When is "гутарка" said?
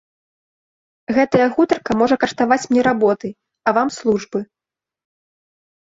1.59-1.91